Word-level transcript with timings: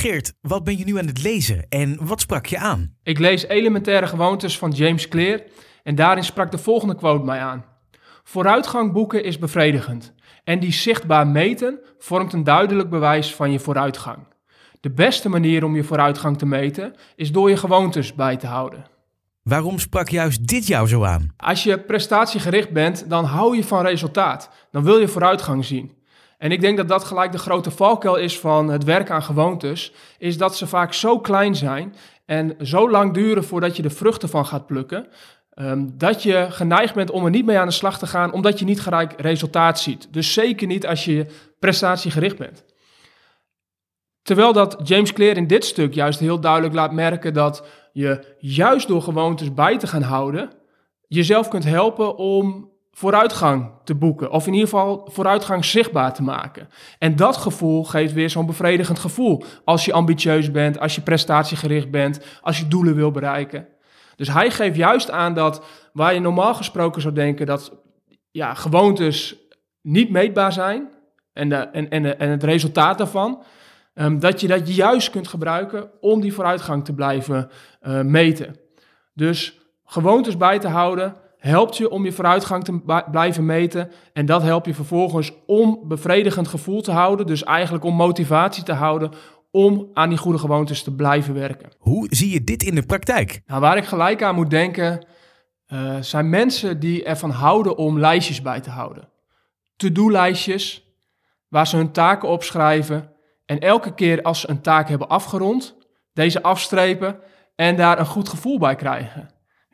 Geert, 0.00 0.32
wat 0.40 0.64
ben 0.64 0.78
je 0.78 0.84
nu 0.84 0.98
aan 0.98 1.06
het 1.06 1.22
lezen 1.22 1.66
en 1.68 1.98
wat 2.00 2.20
sprak 2.20 2.46
je 2.46 2.58
aan? 2.58 2.94
Ik 3.02 3.18
lees 3.18 3.46
Elementaire 3.46 4.06
Gewoontes 4.06 4.58
van 4.58 4.70
James 4.70 5.08
Clear 5.08 5.40
en 5.82 5.94
daarin 5.94 6.24
sprak 6.24 6.50
de 6.50 6.58
volgende 6.58 6.94
quote 6.94 7.24
mij 7.24 7.38
aan. 7.38 7.64
Vooruitgang 8.22 8.92
boeken 8.92 9.24
is 9.24 9.38
bevredigend 9.38 10.14
en 10.44 10.60
die 10.60 10.72
zichtbaar 10.72 11.26
meten 11.26 11.80
vormt 11.98 12.32
een 12.32 12.44
duidelijk 12.44 12.90
bewijs 12.90 13.34
van 13.34 13.52
je 13.52 13.58
vooruitgang. 13.58 14.18
De 14.80 14.90
beste 14.90 15.28
manier 15.28 15.64
om 15.64 15.76
je 15.76 15.84
vooruitgang 15.84 16.38
te 16.38 16.46
meten 16.46 16.94
is 17.16 17.32
door 17.32 17.50
je 17.50 17.56
gewoontes 17.56 18.14
bij 18.14 18.36
te 18.36 18.46
houden. 18.46 18.86
Waarom 19.42 19.78
sprak 19.78 20.08
juist 20.08 20.46
dit 20.46 20.66
jou 20.66 20.88
zo 20.88 21.04
aan? 21.04 21.34
Als 21.36 21.62
je 21.62 21.80
prestatiegericht 21.80 22.70
bent, 22.70 23.10
dan 23.10 23.24
hou 23.24 23.56
je 23.56 23.64
van 23.64 23.86
resultaat. 23.86 24.50
Dan 24.70 24.84
wil 24.84 24.98
je 24.98 25.08
vooruitgang 25.08 25.64
zien. 25.64 25.97
En 26.38 26.52
ik 26.52 26.60
denk 26.60 26.76
dat 26.76 26.88
dat 26.88 27.04
gelijk 27.04 27.32
de 27.32 27.38
grote 27.38 27.70
valkuil 27.70 28.16
is 28.16 28.38
van 28.38 28.68
het 28.68 28.84
werk 28.84 29.10
aan 29.10 29.22
gewoontes, 29.22 29.92
is 30.18 30.38
dat 30.38 30.56
ze 30.56 30.66
vaak 30.66 30.92
zo 30.92 31.20
klein 31.20 31.54
zijn 31.54 31.94
en 32.26 32.56
zo 32.62 32.90
lang 32.90 33.14
duren 33.14 33.44
voordat 33.44 33.76
je 33.76 33.82
de 33.82 33.90
vruchten 33.90 34.28
van 34.28 34.46
gaat 34.46 34.66
plukken, 34.66 35.06
ehm, 35.50 35.86
dat 35.94 36.22
je 36.22 36.46
geneigd 36.50 36.94
bent 36.94 37.10
om 37.10 37.24
er 37.24 37.30
niet 37.30 37.46
mee 37.46 37.58
aan 37.58 37.66
de 37.66 37.72
slag 37.72 37.98
te 37.98 38.06
gaan, 38.06 38.32
omdat 38.32 38.58
je 38.58 38.64
niet 38.64 38.80
gelijk 38.80 39.20
resultaat 39.20 39.80
ziet. 39.80 40.08
Dus 40.10 40.32
zeker 40.32 40.66
niet 40.66 40.86
als 40.86 41.04
je 41.04 41.26
prestatiegericht 41.58 42.38
bent. 42.38 42.64
Terwijl 44.22 44.52
dat 44.52 44.80
James 44.82 45.12
Clear 45.12 45.36
in 45.36 45.46
dit 45.46 45.64
stuk 45.64 45.94
juist 45.94 46.18
heel 46.18 46.40
duidelijk 46.40 46.74
laat 46.74 46.92
merken 46.92 47.34
dat 47.34 47.66
je 47.92 48.36
juist 48.38 48.88
door 48.88 49.02
gewoontes 49.02 49.54
bij 49.54 49.78
te 49.78 49.86
gaan 49.86 50.02
houden, 50.02 50.50
jezelf 51.06 51.48
kunt 51.48 51.64
helpen 51.64 52.16
om 52.16 52.70
vooruitgang 52.98 53.70
te 53.84 53.94
boeken. 53.94 54.30
Of 54.30 54.46
in 54.46 54.52
ieder 54.52 54.68
geval 54.68 55.08
vooruitgang 55.10 55.64
zichtbaar 55.64 56.14
te 56.14 56.22
maken. 56.22 56.68
En 56.98 57.16
dat 57.16 57.36
gevoel 57.36 57.84
geeft 57.84 58.12
weer 58.12 58.30
zo'n 58.30 58.46
bevredigend 58.46 58.98
gevoel. 58.98 59.44
Als 59.64 59.84
je 59.84 59.92
ambitieus 59.92 60.50
bent, 60.50 60.80
als 60.80 60.94
je 60.94 61.00
prestatiegericht 61.00 61.90
bent, 61.90 62.20
als 62.40 62.58
je 62.58 62.68
doelen 62.68 62.94
wil 62.94 63.10
bereiken. 63.10 63.66
Dus 64.16 64.28
hij 64.28 64.50
geeft 64.50 64.76
juist 64.76 65.10
aan 65.10 65.34
dat 65.34 65.64
waar 65.92 66.14
je 66.14 66.20
normaal 66.20 66.54
gesproken 66.54 67.02
zou 67.02 67.14
denken 67.14 67.46
dat 67.46 67.72
ja, 68.30 68.54
gewoontes 68.54 69.36
niet 69.82 70.10
meetbaar 70.10 70.52
zijn 70.52 70.88
en, 71.32 71.48
de, 71.48 71.56
en, 71.56 71.90
en, 71.90 72.18
en 72.18 72.30
het 72.30 72.44
resultaat 72.44 72.98
daarvan, 72.98 73.42
um, 73.94 74.20
dat 74.20 74.40
je 74.40 74.46
dat 74.46 74.74
juist 74.74 75.10
kunt 75.10 75.28
gebruiken 75.28 75.90
om 76.00 76.20
die 76.20 76.34
vooruitgang 76.34 76.84
te 76.84 76.94
blijven 76.94 77.50
uh, 77.82 78.00
meten. 78.00 78.56
Dus 79.14 79.58
gewoontes 79.84 80.36
bij 80.36 80.58
te 80.58 80.68
houden 80.68 81.26
helpt 81.38 81.76
je 81.76 81.90
om 81.90 82.04
je 82.04 82.12
vooruitgang 82.12 82.64
te 82.64 83.02
blijven 83.10 83.46
meten. 83.46 83.90
En 84.12 84.26
dat 84.26 84.42
helpt 84.42 84.66
je 84.66 84.74
vervolgens 84.74 85.32
om 85.46 85.80
bevredigend 85.84 86.48
gevoel 86.48 86.80
te 86.82 86.90
houden. 86.90 87.26
Dus 87.26 87.44
eigenlijk 87.44 87.84
om 87.84 87.94
motivatie 87.94 88.62
te 88.62 88.72
houden 88.72 89.10
om 89.50 89.90
aan 89.94 90.08
die 90.08 90.18
goede 90.18 90.38
gewoontes 90.38 90.82
te 90.82 90.94
blijven 90.94 91.34
werken. 91.34 91.70
Hoe 91.78 92.06
zie 92.10 92.30
je 92.30 92.44
dit 92.44 92.62
in 92.62 92.74
de 92.74 92.82
praktijk? 92.82 93.42
Nou, 93.46 93.60
waar 93.60 93.76
ik 93.76 93.84
gelijk 93.84 94.22
aan 94.22 94.34
moet 94.34 94.50
denken, 94.50 95.06
uh, 95.68 95.96
zijn 96.00 96.30
mensen 96.30 96.80
die 96.80 97.04
ervan 97.04 97.30
houden 97.30 97.76
om 97.76 97.98
lijstjes 97.98 98.42
bij 98.42 98.60
te 98.60 98.70
houden. 98.70 99.08
To-do-lijstjes, 99.76 100.86
waar 101.48 101.66
ze 101.66 101.76
hun 101.76 101.92
taken 101.92 102.28
opschrijven. 102.28 103.12
En 103.46 103.58
elke 103.58 103.94
keer 103.94 104.22
als 104.22 104.40
ze 104.40 104.48
een 104.48 104.60
taak 104.60 104.88
hebben 104.88 105.08
afgerond, 105.08 105.76
deze 106.12 106.42
afstrepen 106.42 107.20
en 107.54 107.76
daar 107.76 107.98
een 107.98 108.06
goed 108.06 108.28
gevoel 108.28 108.58
bij 108.58 108.74
krijgen. 108.74 109.28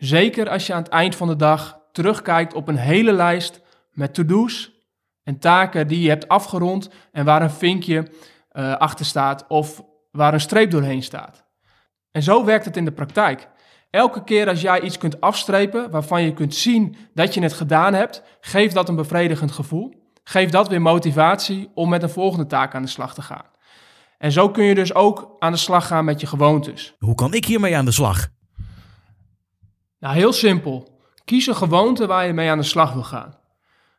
Zeker 0.05 0.49
als 0.49 0.67
je 0.67 0.73
aan 0.73 0.83
het 0.83 0.93
eind 0.93 1.17
van 1.17 1.29
de 1.29 1.37
dag 1.37 1.81
terugkijkt 1.93 2.55
op 2.55 2.69
een 2.69 2.77
hele 2.77 3.13
lijst 3.13 3.61
met 3.93 4.15
to-do's 4.15 4.73
en 5.23 5.39
taken 5.39 5.89
die 5.89 6.01
je 6.01 6.09
hebt 6.09 6.29
afgerond 6.29 6.89
en 7.13 7.25
waar 7.25 7.43
een 7.43 7.51
vinkje 7.51 8.11
uh, 8.53 8.77
achter 8.77 9.07
staat 9.07 9.45
of 9.49 9.83
waar 10.11 10.33
een 10.35 10.41
streep 10.41 10.71
doorheen 10.71 11.03
staat. 11.03 11.45
En 12.11 12.23
zo 12.23 12.45
werkt 12.45 12.65
het 12.65 12.77
in 12.77 12.85
de 12.85 12.93
praktijk. 12.93 13.49
Elke 13.91 14.25
keer 14.25 14.49
als 14.49 14.61
jij 14.61 14.81
iets 14.81 14.99
kunt 14.99 15.21
afstrepen 15.21 15.91
waarvan 15.91 16.23
je 16.23 16.35
kunt 16.35 16.55
zien 16.55 16.97
dat 17.15 17.35
je 17.35 17.43
het 17.43 17.53
gedaan 17.53 17.95
hebt, 17.95 18.23
geeft 18.41 18.75
dat 18.75 18.89
een 18.89 18.97
bevredigend 18.97 19.53
gevoel. 19.53 19.95
Geeft 20.25 20.53
dat 20.53 20.69
weer 20.69 20.83
motivatie 20.83 21.71
om 21.75 21.89
met 21.89 22.03
een 22.03 22.11
volgende 22.11 22.47
taak 22.47 22.75
aan 22.75 22.83
de 22.83 22.89
slag 22.89 23.15
te 23.15 23.23
gaan. 23.23 23.47
En 24.19 24.33
zo 24.33 24.51
kun 24.51 24.65
je 24.65 24.75
dus 24.75 24.95
ook 24.95 25.37
aan 25.39 25.53
de 25.53 25.59
slag 25.59 25.87
gaan 25.87 26.05
met 26.05 26.21
je 26.21 26.27
gewoontes. 26.27 26.95
Hoe 26.99 27.15
kan 27.15 27.35
ik 27.35 27.45
hiermee 27.45 27.77
aan 27.77 27.85
de 27.85 27.93
slag? 27.93 28.33
Nou, 30.05 30.17
heel 30.17 30.33
simpel. 30.33 30.99
Kies 31.25 31.47
een 31.47 31.57
gewoonte 31.57 32.07
waar 32.07 32.27
je 32.27 32.33
mee 32.33 32.51
aan 32.51 32.59
de 32.59 32.65
slag 32.65 32.93
wil 32.93 33.03
gaan. 33.03 33.39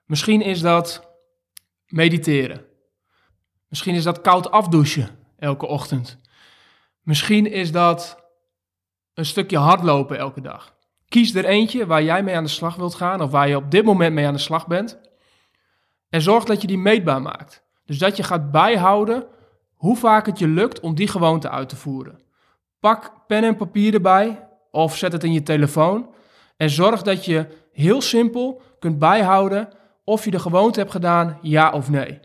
Misschien 0.06 0.42
is 0.42 0.62
dat 0.62 1.08
mediteren. 1.88 2.66
Misschien 3.68 3.96
is 3.96 4.04
dat 4.04 4.22
koud 4.22 4.52
afdouchen 4.52 5.10
elke 5.38 5.66
ochtend. 5.66 6.20
Misschien 7.02 7.52
is 7.52 7.72
dat 7.72 8.24
een 9.14 9.26
stukje 9.26 9.58
hardlopen 9.58 10.18
elke 10.18 10.42
dag. 10.42 10.76
Kies 11.08 11.36
er 11.36 11.46
eentje 11.46 11.86
waar 11.86 12.04
jij 12.04 12.24
mee 12.24 12.36
aan 12.36 12.44
de 12.44 12.50
slag 12.50 12.76
wilt 12.76 12.96
gaan 12.96 13.22
of 13.22 13.32
waar 13.32 13.48
je 13.48 13.56
op 13.56 13.72
dit 13.72 13.86
moment 13.86 14.14
mee 14.14 14.28
aan 14.28 14.34
de 14.34 14.40
slag 14.40 14.68
bent. 14.68 15.00
En 16.10 16.22
zorg 16.22 16.44
dat 16.44 16.62
je 16.62 16.68
die 16.68 16.78
meetbaar 16.78 17.22
maakt. 17.22 17.64
Dus 17.86 17.98
dat 17.98 18.18
je 18.18 18.24
gaat 18.24 18.52
bijhouden 18.52 19.28
hoe 19.74 19.96
vaak 19.96 20.26
het 20.26 20.40
je 20.40 20.48
lukt 20.48 20.80
om 20.80 20.96
die 20.96 21.08
gewoonte 21.08 21.50
uit 21.50 21.70
te 21.70 21.76
voeren. 21.76 22.22
Pak 22.80 23.12
pen 23.28 23.44
en 23.44 23.56
papier 23.56 23.94
erbij 23.94 24.45
of 24.76 24.98
zet 24.98 25.12
het 25.12 25.24
in 25.24 25.34
je 25.34 25.44
telefoon. 25.44 26.10
En 26.58 26.70
zorg 26.70 27.02
dat 27.02 27.26
je 27.26 27.48
heel 27.72 28.02
simpel 28.02 28.62
kunt 28.80 29.00
bijhouden 29.00 29.70
of 30.04 30.26
je 30.26 30.32
de 30.32 30.40
gewoonte 30.40 30.80
hebt 30.80 30.92
gedaan, 30.92 31.38
ja 31.42 31.72
of 31.72 31.90
nee. 31.90 32.20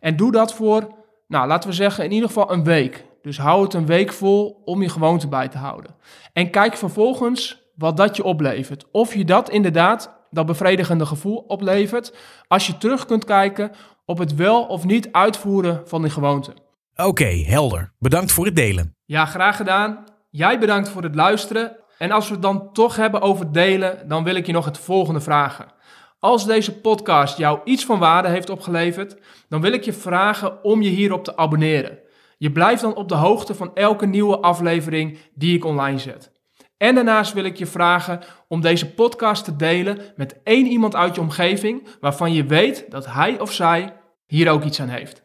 En 0.00 0.16
doe 0.16 0.32
dat 0.32 0.54
voor, 0.54 0.88
nou 1.28 1.46
laten 1.46 1.68
we 1.68 1.74
zeggen, 1.74 2.04
in 2.04 2.12
ieder 2.12 2.28
geval 2.28 2.52
een 2.52 2.64
week. 2.64 3.04
Dus 3.22 3.38
hou 3.38 3.62
het 3.62 3.74
een 3.74 3.86
week 3.86 4.12
vol 4.12 4.62
om 4.64 4.82
je 4.82 4.88
gewoonte 4.88 5.28
bij 5.28 5.48
te 5.48 5.58
houden. 5.58 5.94
En 6.32 6.50
kijk 6.50 6.76
vervolgens 6.76 7.62
wat 7.74 7.96
dat 7.96 8.16
je 8.16 8.24
oplevert. 8.24 8.84
Of 8.90 9.14
je 9.14 9.24
dat 9.24 9.50
inderdaad, 9.50 10.10
dat 10.30 10.46
bevredigende 10.46 11.06
gevoel 11.06 11.36
oplevert, 11.36 12.14
als 12.48 12.66
je 12.66 12.78
terug 12.78 13.06
kunt 13.06 13.24
kijken 13.24 13.70
op 14.04 14.18
het 14.18 14.34
wel 14.34 14.62
of 14.62 14.84
niet 14.84 15.08
uitvoeren 15.12 15.82
van 15.84 16.02
die 16.02 16.10
gewoonte. 16.10 16.52
Oké, 16.96 17.24
helder. 17.24 17.92
Bedankt 17.98 18.32
voor 18.32 18.44
het 18.44 18.56
delen. 18.56 18.96
Ja, 19.04 19.24
graag 19.24 19.56
gedaan. 19.56 20.04
Jij 20.30 20.58
bedankt 20.58 20.88
voor 20.88 21.02
het 21.02 21.14
luisteren. 21.14 21.76
En 21.98 22.10
als 22.10 22.26
we 22.26 22.32
het 22.32 22.42
dan 22.42 22.72
toch 22.72 22.96
hebben 22.96 23.20
over 23.20 23.52
delen, 23.52 24.08
dan 24.08 24.24
wil 24.24 24.34
ik 24.34 24.46
je 24.46 24.52
nog 24.52 24.64
het 24.64 24.78
volgende 24.78 25.20
vragen. 25.20 25.66
Als 26.18 26.46
deze 26.46 26.80
podcast 26.80 27.38
jou 27.38 27.60
iets 27.64 27.84
van 27.84 27.98
waarde 27.98 28.28
heeft 28.28 28.50
opgeleverd, 28.50 29.16
dan 29.48 29.60
wil 29.60 29.72
ik 29.72 29.84
je 29.84 29.92
vragen 29.92 30.64
om 30.64 30.82
je 30.82 30.90
hierop 30.90 31.24
te 31.24 31.36
abonneren. 31.36 31.98
Je 32.38 32.52
blijft 32.52 32.82
dan 32.82 32.94
op 32.94 33.08
de 33.08 33.14
hoogte 33.14 33.54
van 33.54 33.74
elke 33.74 34.06
nieuwe 34.06 34.38
aflevering 34.38 35.18
die 35.34 35.56
ik 35.56 35.64
online 35.64 35.98
zet. 35.98 36.32
En 36.76 36.94
daarnaast 36.94 37.32
wil 37.32 37.44
ik 37.44 37.56
je 37.56 37.66
vragen 37.66 38.20
om 38.48 38.60
deze 38.60 38.94
podcast 38.94 39.44
te 39.44 39.56
delen 39.56 39.98
met 40.16 40.40
één 40.42 40.66
iemand 40.66 40.94
uit 40.94 41.14
je 41.14 41.20
omgeving 41.20 41.88
waarvan 42.00 42.32
je 42.32 42.44
weet 42.44 42.90
dat 42.90 43.06
hij 43.06 43.40
of 43.40 43.52
zij 43.52 43.96
hier 44.26 44.50
ook 44.50 44.64
iets 44.64 44.80
aan 44.80 44.88
heeft. 44.88 45.22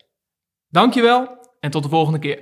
Dankjewel 0.70 1.38
en 1.60 1.72
tot 1.72 1.84
de 1.84 1.90
volgende 1.90 2.20
keer. 2.20 2.38